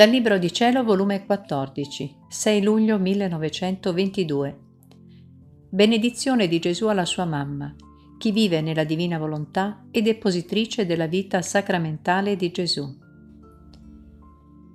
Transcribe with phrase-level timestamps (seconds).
[0.00, 4.58] Dal Libro di Cielo, volume 14, 6 luglio 1922.
[5.68, 7.76] Benedizione di Gesù alla sua mamma,
[8.16, 12.96] chi vive nella divina volontà e depositrice della vita sacramentale di Gesù.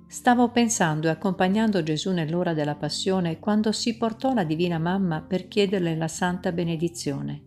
[0.06, 5.48] Stavo pensando e accompagnando Gesù nell'ora della passione quando si portò la divina mamma per
[5.48, 7.42] chiederle la santa benedizione.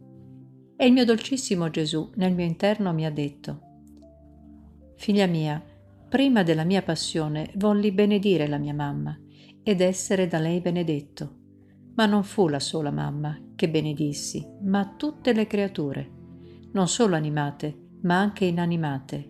[0.76, 3.62] E il mio dolcissimo Gesù nel mio interno mi ha detto,
[4.98, 5.64] Figlia mia,
[6.10, 9.16] Prima della mia passione volli benedire la mia mamma
[9.62, 11.36] ed essere da lei benedetto.
[11.94, 16.10] Ma non fu la sola mamma che benedissi, ma tutte le creature,
[16.72, 19.30] non solo animate, ma anche inanimate.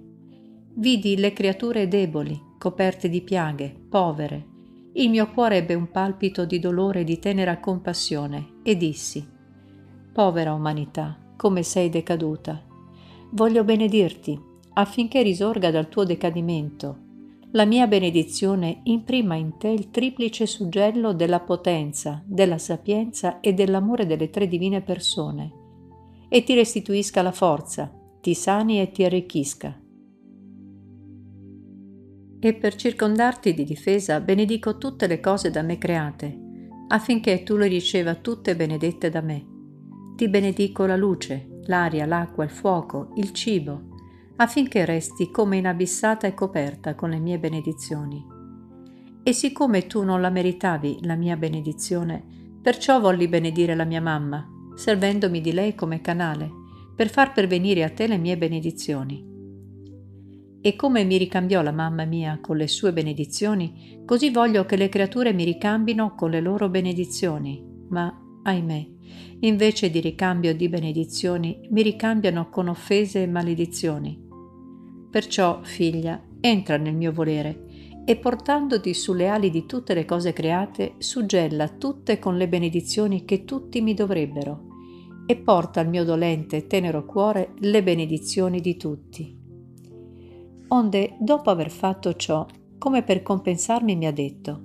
[0.75, 4.47] Vidi le creature deboli, coperte di piaghe, povere.
[4.93, 9.27] Il mio cuore ebbe un palpito di dolore e di tenera compassione e dissi,
[10.13, 12.65] Povera umanità, come sei decaduta.
[13.31, 14.47] Voglio benedirti
[14.79, 17.07] affinché risorga dal tuo decadimento.
[17.51, 24.05] La mia benedizione imprima in te il triplice suggello della potenza, della sapienza e dell'amore
[24.05, 25.51] delle tre divine persone,
[26.29, 29.81] e ti restituisca la forza, ti sani e ti arricchisca.
[32.41, 36.39] E per circondarti di difesa benedico tutte le cose da me create,
[36.87, 39.45] affinché tu le riceva tutte benedette da me.
[40.15, 43.88] Ti benedico la luce, l'aria, l'acqua, il fuoco, il cibo,
[44.41, 48.25] affinché resti come inabissata e coperta con le mie benedizioni.
[49.21, 52.23] E siccome tu non la meritavi, la mia benedizione,
[52.61, 56.49] perciò volli benedire la mia mamma, servendomi di lei come canale,
[56.95, 59.27] per far pervenire a te le mie benedizioni.
[60.61, 64.87] E come mi ricambiò la mamma mia con le sue benedizioni, così voglio che le
[64.87, 67.61] creature mi ricambino con le loro benedizioni.
[67.89, 68.87] Ma, ahimè,
[69.41, 74.27] invece di ricambio di benedizioni, mi ricambiano con offese e maledizioni.
[75.09, 77.65] Perciò, figlia, entra nel mio volere
[78.05, 83.43] e portandoti sulle ali di tutte le cose create, suggella tutte con le benedizioni che
[83.45, 84.67] tutti mi dovrebbero
[85.25, 89.37] e porta al mio dolente e tenero cuore le benedizioni di tutti.
[90.69, 92.45] Onde, dopo aver fatto ciò,
[92.77, 94.63] come per compensarmi, mi ha detto,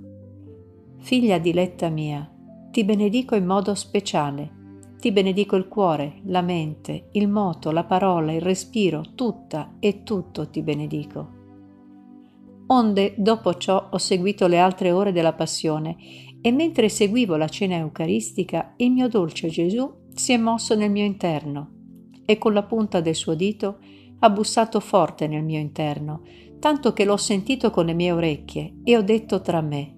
[0.97, 2.27] Figlia diletta mia,
[2.71, 4.54] ti benedico in modo speciale
[5.05, 10.49] ti benedico il cuore, la mente, il moto, la parola, il respiro, tutta e tutto
[10.49, 11.29] ti benedico.
[12.65, 15.95] Onde dopo ciò ho seguito le altre ore della passione
[16.41, 21.05] e mentre seguivo la cena eucaristica il mio dolce Gesù si è mosso nel mio
[21.05, 21.73] interno
[22.25, 23.77] e con la punta del suo dito
[24.17, 26.23] ha bussato forte nel mio interno,
[26.57, 29.97] tanto che l'ho sentito con le mie orecchie e ho detto tra me,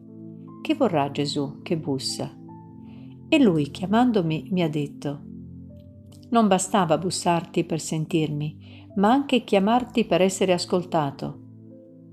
[0.61, 2.37] che vorrà Gesù che bussa?
[3.29, 5.21] E lui, chiamandomi, mi ha detto,
[6.29, 11.39] non bastava bussarti per sentirmi, ma anche chiamarti per essere ascoltato.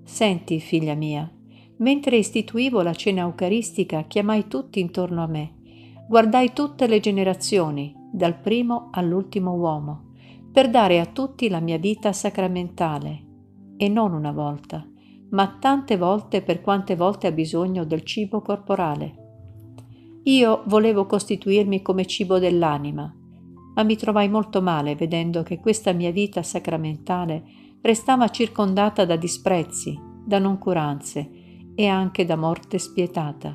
[0.05, 1.31] Senti, figlia mia,
[1.79, 5.55] mentre istituivo la cena eucaristica, chiamai tutti intorno a me,
[6.09, 10.13] guardai tutte le generazioni, dal primo all'ultimo uomo,
[10.53, 13.23] per dare a tutti la mia vita sacramentale,
[13.77, 14.87] e non una volta,
[15.31, 19.24] ma tante volte per quante volte ha bisogno del cibo corporale.
[20.27, 23.15] Io volevo costituirmi come cibo dell'anima,
[23.75, 27.45] ma mi trovai molto male vedendo che questa mia vita sacramentale
[27.83, 31.31] restava circondata da disprezzi, da noncuranze
[31.75, 33.55] e anche da morte spietata.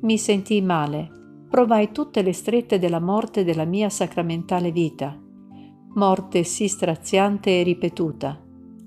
[0.00, 1.08] Mi sentii male,
[1.48, 5.16] provai tutte le strette della morte della mia sacramentale vita,
[5.94, 8.42] morte sì straziante e ripetuta.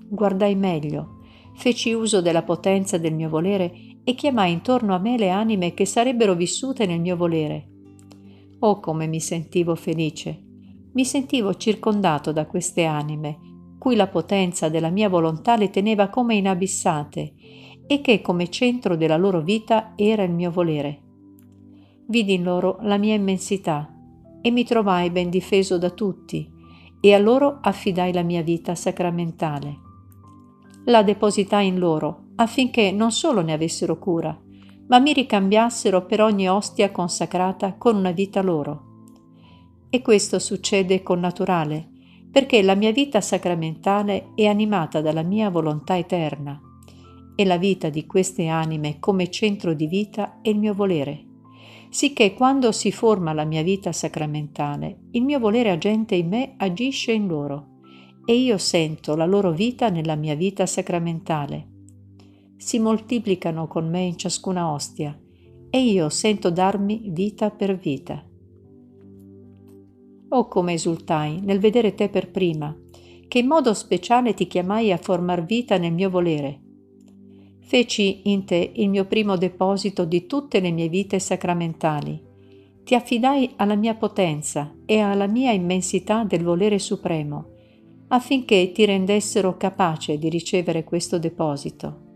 [0.06, 1.20] Guardai meglio,
[1.54, 3.72] feci uso della potenza del mio volere
[4.04, 7.68] e chiamai intorno a me le anime che sarebbero vissute nel mio volere.
[8.60, 10.40] Oh come mi sentivo felice!
[10.92, 13.38] Mi sentivo circondato da queste anime,
[13.78, 17.32] cui la potenza della mia volontà le teneva come inabissate
[17.86, 21.00] e che come centro della loro vita era il mio volere.
[22.06, 23.88] Vidi in loro la mia immensità
[24.42, 26.50] e mi trovai ben difeso da tutti
[27.00, 29.78] e a loro affidai la mia vita sacramentale.
[30.84, 34.38] La depositai in loro affinché non solo ne avessero cura,
[34.88, 38.90] ma mi ricambiassero per ogni ostia consacrata con una vita loro.
[39.88, 41.88] E questo succede con naturale,
[42.30, 46.60] perché la mia vita sacramentale è animata dalla mia volontà eterna,
[47.34, 51.24] e la vita di queste anime come centro di vita è il mio volere,
[51.90, 57.12] sicché quando si forma la mia vita sacramentale, il mio volere agente in me agisce
[57.12, 57.68] in loro,
[58.24, 61.70] e io sento la loro vita nella mia vita sacramentale
[62.62, 65.18] si moltiplicano con me in ciascuna ostia
[65.68, 68.24] e io sento darmi vita per vita.
[70.28, 72.74] Oh come esultai nel vedere te per prima,
[73.26, 76.60] che in modo speciale ti chiamai a formar vita nel mio volere.
[77.62, 82.22] Feci in te il mio primo deposito di tutte le mie vite sacramentali.
[82.84, 87.54] Ti affidai alla mia potenza e alla mia immensità del volere supremo,
[88.08, 92.10] affinché ti rendessero capace di ricevere questo deposito.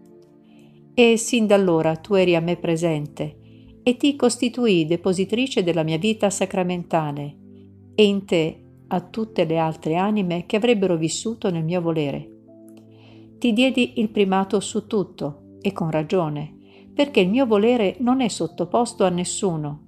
[0.98, 5.98] E sin da allora tu eri a me presente e ti costituì depositrice della mia
[5.98, 7.36] vita sacramentale
[7.94, 12.30] e in te a tutte le altre anime che avrebbero vissuto nel mio volere.
[13.36, 16.56] Ti diedi il primato su tutto, e con ragione,
[16.94, 19.82] perché il mio volere non è sottoposto a nessuno,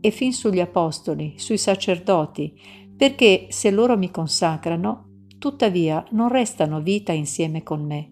[0.00, 2.52] e fin sugli apostoli, sui sacerdoti,
[2.96, 8.11] perché se loro mi consacrano, tuttavia non restano vita insieme con me,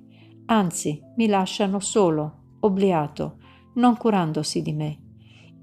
[0.50, 3.38] anzi mi lasciano solo, obliato,
[3.74, 4.98] non curandosi di me.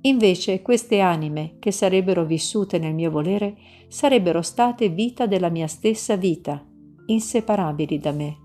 [0.02, 3.58] Invece queste anime che sarebbero vissute nel mio volere
[3.90, 6.66] sarebbero state vita della mia stessa vita,
[7.08, 8.38] inseparabili da me.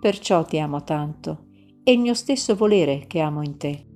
[0.00, 1.46] Perciò ti amo tanto,
[1.82, 3.86] è il mio stesso volere che amo in te.